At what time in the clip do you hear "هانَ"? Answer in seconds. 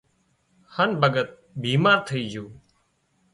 0.75-0.89